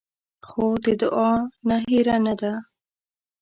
[0.47, 1.31] خور د دعا
[1.67, 2.53] نه هېره نه ده.